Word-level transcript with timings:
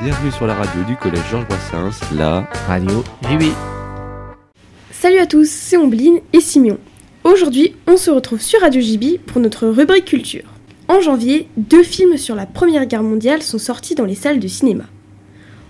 Bienvenue 0.00 0.32
sur 0.32 0.46
la 0.46 0.54
radio 0.54 0.82
du 0.82 0.96
collège 0.96 1.22
Georges 1.30 1.46
Brassens, 1.46 2.00
la 2.16 2.48
radio 2.66 3.04
JB. 3.22 3.44
Salut 4.90 5.18
à 5.18 5.26
tous, 5.26 5.48
c'est 5.48 5.76
Ombline 5.76 6.18
et 6.32 6.40
Simeon. 6.40 6.78
Aujourd'hui, 7.22 7.76
on 7.86 7.96
se 7.96 8.10
retrouve 8.10 8.40
sur 8.40 8.60
Radio 8.60 8.80
JB 8.80 9.18
pour 9.24 9.40
notre 9.40 9.68
rubrique 9.68 10.06
culture. 10.06 10.42
En 10.88 11.00
janvier, 11.00 11.48
deux 11.56 11.84
films 11.84 12.16
sur 12.16 12.34
la 12.34 12.44
Première 12.44 12.86
Guerre 12.86 13.04
mondiale 13.04 13.42
sont 13.42 13.58
sortis 13.58 13.94
dans 13.94 14.04
les 14.04 14.16
salles 14.16 14.40
de 14.40 14.48
cinéma. 14.48 14.84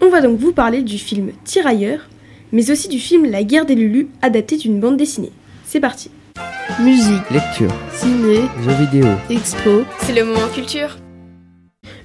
On 0.00 0.08
va 0.08 0.22
donc 0.22 0.38
vous 0.38 0.52
parler 0.52 0.82
du 0.82 0.96
film 0.96 1.32
Tirailleurs, 1.44 2.08
mais 2.52 2.70
aussi 2.70 2.88
du 2.88 2.98
film 2.98 3.26
La 3.26 3.44
guerre 3.44 3.66
des 3.66 3.74
Lulus, 3.74 4.08
adapté 4.22 4.56
d'une 4.56 4.80
bande 4.80 4.96
dessinée. 4.96 5.32
C'est 5.66 5.80
parti 5.80 6.10
Musique, 6.80 7.30
lecture, 7.30 7.72
ciné, 7.92 8.40
jeux 8.64 8.86
vidéo, 8.86 9.08
expo. 9.28 9.84
C'est 10.00 10.14
le 10.14 10.24
moment 10.24 10.48
culture. 10.54 10.96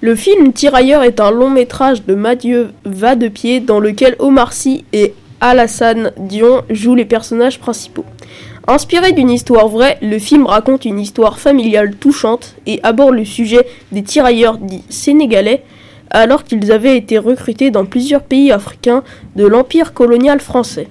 Le 0.04 0.16
film 0.16 0.52
Tirailleurs 0.52 1.04
est 1.04 1.20
un 1.20 1.30
long 1.30 1.52
métrage 1.52 2.04
de 2.08 2.16
Mathieu 2.16 2.72
Vadepied 2.86 3.60
dans 3.60 3.80
lequel 3.80 4.16
Omar 4.18 4.52
Sy 4.52 4.84
et 4.94 5.14
Alassane 5.42 6.12
Dion 6.18 6.64
jouent 6.72 6.96
les 6.96 7.06
personnages 7.06 7.60
principaux. 7.60 8.06
Inspiré 8.68 9.12
d'une 9.12 9.30
histoire 9.30 9.68
vraie, 9.68 10.00
le 10.02 10.18
film 10.18 10.48
raconte 10.48 10.86
une 10.86 11.00
histoire 11.00 11.38
familiale 11.38 11.94
touchante 11.98 12.56
et 12.66 12.80
aborde 12.82 13.14
le 13.14 13.26
sujet 13.26 13.68
des 13.92 14.02
tirailleurs 14.02 14.58
dits 14.58 14.84
sénégalais 14.90 15.62
alors 16.10 16.46
qu'ils 16.46 16.72
avaient 16.72 16.98
été 16.98 17.20
recrutés 17.20 17.70
dans 17.70 17.86
plusieurs 17.86 18.24
pays 18.24 18.52
africains 18.52 19.04
de 19.36 19.46
l'empire 19.46 19.94
colonial 19.94 20.40
français. 20.40 20.88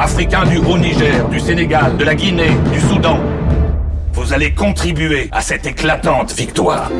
Africains 0.00 0.44
du 0.46 0.58
Haut-Niger, 0.58 1.28
du 1.28 1.40
Sénégal, 1.40 1.96
de 1.96 2.04
la 2.04 2.14
Guinée, 2.14 2.52
du 2.72 2.78
Soudan. 2.80 3.18
Vous 4.12 4.32
allez 4.32 4.52
contribuer 4.54 5.28
à 5.32 5.40
cette 5.40 5.66
éclatante 5.66 6.32
victoire. 6.34 6.92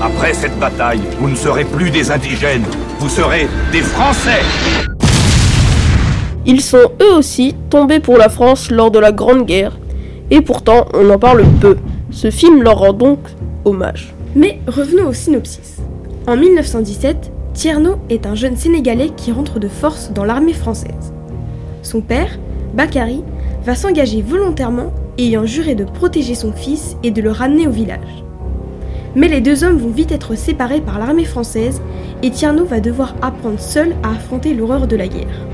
Après 0.00 0.32
cette 0.32 0.56
bataille, 0.56 1.00
vous 1.18 1.28
ne 1.28 1.34
serez 1.34 1.64
plus 1.64 1.90
des 1.90 2.12
indigènes, 2.12 2.62
vous 3.00 3.08
serez 3.08 3.48
des 3.72 3.80
Français. 3.80 4.42
Ils 6.46 6.60
sont 6.60 6.92
eux 7.02 7.14
aussi 7.16 7.56
tombés 7.68 7.98
pour 7.98 8.16
la 8.16 8.28
France 8.28 8.70
lors 8.70 8.92
de 8.92 9.00
la 9.00 9.10
Grande 9.10 9.44
Guerre, 9.44 9.76
et 10.30 10.40
pourtant 10.40 10.86
on 10.94 11.10
en 11.10 11.18
parle 11.18 11.42
peu. 11.60 11.76
Ce 12.12 12.30
film 12.30 12.62
leur 12.62 12.78
rend 12.78 12.92
donc 12.92 13.18
hommage. 13.64 14.14
Mais 14.36 14.60
revenons 14.68 15.08
au 15.08 15.12
synopsis. 15.12 15.78
En 16.28 16.36
1917, 16.36 17.32
Tierno 17.54 17.96
est 18.08 18.24
un 18.24 18.36
jeune 18.36 18.56
Sénégalais 18.56 19.10
qui 19.16 19.32
rentre 19.32 19.58
de 19.58 19.66
force 19.66 20.12
dans 20.12 20.24
l'armée 20.24 20.52
française. 20.52 21.12
Son 21.86 22.00
père, 22.00 22.40
Bakary, 22.74 23.22
va 23.62 23.76
s'engager 23.76 24.20
volontairement, 24.20 24.92
ayant 25.18 25.46
juré 25.46 25.76
de 25.76 25.84
protéger 25.84 26.34
son 26.34 26.50
fils 26.50 26.96
et 27.04 27.12
de 27.12 27.22
le 27.22 27.30
ramener 27.30 27.68
au 27.68 27.70
village. 27.70 28.24
Mais 29.14 29.28
les 29.28 29.40
deux 29.40 29.62
hommes 29.62 29.76
vont 29.76 29.90
vite 29.90 30.10
être 30.10 30.34
séparés 30.34 30.80
par 30.80 30.98
l'armée 30.98 31.24
française 31.24 31.80
et 32.24 32.30
Tierno 32.30 32.64
va 32.64 32.80
devoir 32.80 33.14
apprendre 33.22 33.60
seul 33.60 33.94
à 34.02 34.10
affronter 34.16 34.52
l'horreur 34.52 34.88
de 34.88 34.96
la 34.96 35.06
guerre. 35.06 35.46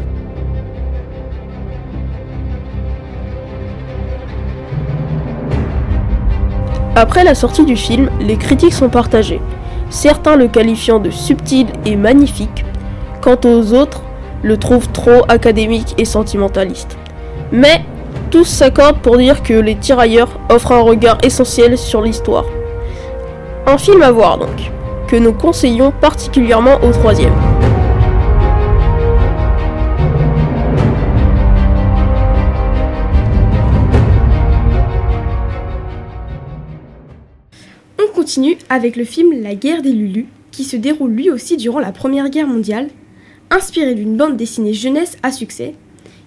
Après 6.96 7.24
la 7.24 7.34
sortie 7.34 7.66
du 7.66 7.76
film, 7.76 8.08
les 8.22 8.38
critiques 8.38 8.72
sont 8.72 8.88
partagées, 8.88 9.42
certains 9.90 10.36
le 10.36 10.48
qualifiant 10.48 10.98
de 10.98 11.10
subtil 11.10 11.66
et 11.84 11.96
magnifique, 11.96 12.64
quant 13.20 13.38
aux 13.44 13.74
autres 13.74 14.02
le 14.42 14.56
trouvent 14.56 14.90
trop 14.90 15.24
académique 15.28 15.94
et 15.98 16.04
sentimentaliste. 16.04 16.96
Mais 17.52 17.82
tous 18.30 18.44
s'accordent 18.44 19.00
pour 19.00 19.18
dire 19.18 19.42
que 19.42 19.52
Les 19.52 19.76
Tirailleurs 19.76 20.40
offrent 20.48 20.72
un 20.72 20.80
regard 20.80 21.18
essentiel 21.22 21.76
sur 21.76 22.00
l'histoire. 22.00 22.46
Un 23.66 23.78
film 23.78 24.02
à 24.02 24.10
voir 24.10 24.38
donc, 24.38 24.72
que 25.06 25.16
nous 25.16 25.32
conseillons 25.32 25.92
particulièrement 25.92 26.76
au 26.82 26.90
troisième. 26.90 27.34
On 38.00 38.14
continue 38.14 38.56
avec 38.70 38.96
le 38.96 39.04
film 39.04 39.42
La 39.42 39.54
guerre 39.54 39.82
des 39.82 39.92
Lulus, 39.92 40.26
qui 40.50 40.64
se 40.64 40.76
déroule 40.76 41.12
lui 41.12 41.30
aussi 41.30 41.56
durant 41.56 41.80
la 41.80 41.92
Première 41.92 42.30
Guerre 42.30 42.46
mondiale. 42.46 42.88
Inspiré 43.54 43.94
d'une 43.94 44.16
bande 44.16 44.38
dessinée 44.38 44.72
jeunesse 44.72 45.18
à 45.22 45.30
succès, 45.30 45.74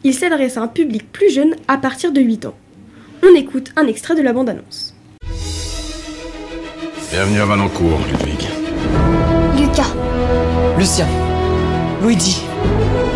il 0.03 0.13
s'adresse 0.13 0.57
à 0.57 0.61
un 0.61 0.67
public 0.67 1.11
plus 1.11 1.31
jeune 1.31 1.55
à 1.67 1.75
partir 1.75 2.11
de 2.11 2.21
8 2.21 2.45
ans. 2.45 2.53
On 3.23 3.33
écoute 3.33 3.71
un 3.75 3.87
extrait 3.87 4.13
de 4.13 4.21
la 4.21 4.31
bande-annonce. 4.31 4.93
Bienvenue 7.09 7.39
à 7.39 7.45
Valencourt, 7.45 7.99
Ludwig. 8.11 8.47
Lucas, 9.57 9.91
Lucien, 10.77 11.07
Luigi, 12.03 12.43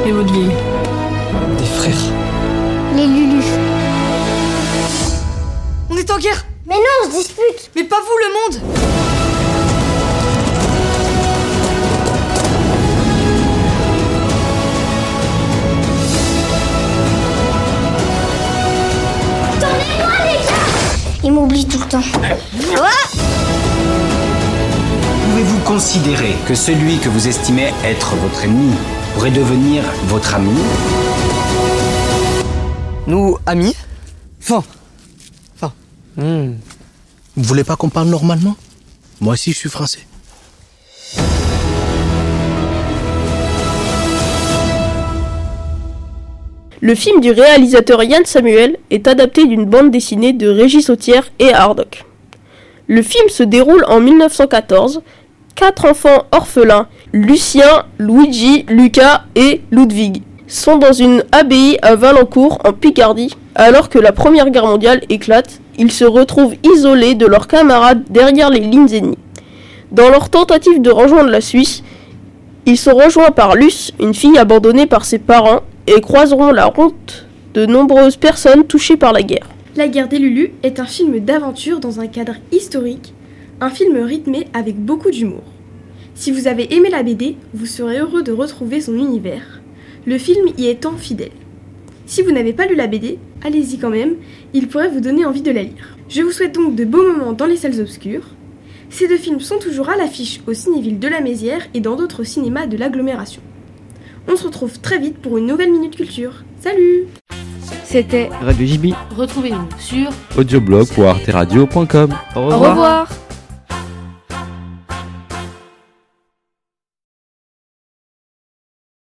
Et 0.08 0.12
ville 0.12 0.52
des 1.60 1.66
frères. 1.66 1.94
les 2.96 3.06
Lulus. 3.06 3.46
On 5.92 5.98
est 5.98 6.10
en 6.10 6.18
guerre 6.18 6.48
Mais 6.66 6.74
non, 6.74 7.10
on 7.10 7.12
se 7.12 7.18
dispute 7.20 7.70
Mais 7.76 7.84
pas 7.84 8.00
vous, 8.00 8.58
le 8.58 8.58
monde 8.58 8.99
Tout 21.50 21.80
le 21.80 21.88
temps. 21.88 22.02
Pouvez-vous 25.26 25.60
considérer 25.66 26.36
que 26.48 26.54
celui 26.54 27.00
que 27.00 27.10
vous 27.10 27.28
estimez 27.28 27.74
être 27.84 28.16
votre 28.18 28.44
ennemi 28.44 28.76
pourrait 29.16 29.32
devenir 29.32 29.84
votre 30.06 30.36
ami 30.36 30.54
Nous, 33.08 33.36
amis 33.48 33.76
Enfin. 34.42 34.64
Enfin. 35.56 35.74
Hmm. 36.18 36.54
Vous 37.36 37.44
voulez 37.44 37.64
pas 37.64 37.76
qu'on 37.76 37.90
parle 37.90 38.10
normalement? 38.10 38.56
Moi 39.20 39.34
aussi, 39.34 39.52
je 39.52 39.58
suis 39.58 39.70
français. 39.70 40.06
Le 46.82 46.96
film 46.96 47.20
du 47.20 47.32
réalisateur 47.32 48.02
Yann 48.04 48.24
Samuel 48.24 48.78
est 48.90 49.10
adapté 49.10 49.46
d'une 49.46 49.66
bande 49.66 49.92
dessinée 49.92 50.32
de 50.32 50.48
Régis 50.48 50.86
Sautière 50.86 51.30
et 51.38 51.54
Hardock. 51.54 52.06
Le 52.88 53.02
film 53.02 53.28
se 53.28 53.44
déroule 53.44 53.84
en 53.90 54.00
1914. 54.00 55.02
Quatre 55.56 55.84
enfants 55.84 56.24
orphelins, 56.32 56.88
Lucien, 57.12 57.84
Luigi, 57.98 58.66
Lucas 58.70 59.24
et 59.36 59.60
Ludwig, 59.72 60.22
sont 60.48 60.78
dans 60.78 60.94
une 60.94 61.22
abbaye 61.34 61.78
à 61.82 61.96
Valencourt 61.96 62.60
en 62.64 62.72
Picardie. 62.72 63.36
Alors 63.56 63.90
que 63.90 64.00
la 64.00 64.14
Première 64.14 64.50
Guerre 64.50 64.68
mondiale 64.68 65.02
éclate, 65.10 65.60
ils 65.78 65.92
se 65.92 66.06
retrouvent 66.06 66.56
isolés 66.64 67.16
de 67.16 67.26
leurs 67.26 67.50
camarades 67.50 68.04
derrière 68.10 68.50
les 68.50 68.62
lignes 68.62 68.94
ennemies. 68.94 69.18
Dans 69.92 70.10
leur 70.10 70.30
tentative 70.30 70.82
de 70.82 70.92
rejoindre 70.92 71.30
la 71.30 71.42
Suisse, 71.42 71.84
ils 72.66 72.78
sont 72.78 72.96
rejoints 72.96 73.32
par 73.32 73.56
Luce, 73.56 73.92
une 74.00 74.14
fille 74.14 74.38
abandonnée 74.38 74.86
par 74.86 75.04
ses 75.04 75.20
parents, 75.20 75.60
et 75.90 76.02
croiseront 76.02 76.52
la 76.52 76.68
route 76.68 77.26
de 77.56 77.66
nombreuses 77.66 78.16
personnes 78.16 78.64
touchées 78.64 78.96
par 78.96 79.12
la 79.12 79.24
guerre. 79.24 79.50
La 79.76 79.88
guerre 79.88 80.08
des 80.08 80.20
Lulus 80.20 80.52
est 80.62 80.80
un 80.80 80.86
film 80.86 81.20
d'aventure 81.20 81.80
dans 81.80 82.00
un 82.00 82.06
cadre 82.06 82.36
historique, 82.52 83.16
un 83.60 83.72
film 83.72 83.98
rythmé 83.98 84.46
avec 84.54 84.78
beaucoup 84.78 85.10
d'humour. 85.10 85.44
Si 86.14 86.30
vous 86.32 86.48
avez 86.48 86.76
aimé 86.76 86.90
la 86.90 87.02
BD, 87.02 87.38
vous 87.56 87.66
serez 87.66 87.98
heureux 87.98 88.22
de 88.22 88.32
retrouver 88.32 88.82
son 88.82 88.94
univers, 88.94 89.62
le 90.06 90.20
film 90.20 90.50
y 90.60 90.68
étant 90.68 90.96
fidèle. 90.96 91.32
Si 92.06 92.22
vous 92.22 92.32
n'avez 92.32 92.54
pas 92.54 92.68
lu 92.68 92.76
la 92.76 92.88
BD, 92.88 93.18
allez-y 93.44 93.80
quand 93.80 93.90
même, 93.90 94.16
il 94.54 94.68
pourrait 94.68 94.90
vous 94.90 95.00
donner 95.00 95.26
envie 95.26 95.42
de 95.42 95.52
la 95.52 95.64
lire. 95.64 95.98
Je 96.08 96.22
vous 96.22 96.32
souhaite 96.32 96.54
donc 96.54 96.76
de 96.76 96.86
beaux 96.86 97.04
moments 97.04 97.34
dans 97.34 97.48
les 97.48 97.58
salles 97.58 97.82
obscures. 97.82 98.30
Ces 98.92 99.08
deux 99.08 99.18
films 99.18 99.40
sont 99.40 99.58
toujours 99.58 99.90
à 99.90 99.98
l'affiche 99.98 100.40
au 100.46 100.54
Cinéville 100.54 101.00
de 101.00 101.08
la 101.08 101.22
Mézière 101.22 101.68
et 101.74 101.80
dans 101.80 101.96
d'autres 101.96 102.24
cinémas 102.24 102.68
de 102.68 102.78
l'agglomération. 102.78 103.42
On 104.32 104.36
se 104.36 104.46
retrouve 104.46 104.80
très 104.80 105.00
vite 105.00 105.18
pour 105.18 105.40
une 105.40 105.48
nouvelle 105.48 105.72
Minute 105.72 105.96
Culture. 105.96 106.34
Salut 106.62 107.08
C'était 107.84 108.30
Radio 108.42 108.68
JB. 108.68 108.94
Retrouvez-nous 109.18 109.68
sur 109.80 110.10
audioblog.arteradio.com. 110.38 112.16
Au 112.36 112.40
Au 112.40 112.46
revoir. 112.60 113.08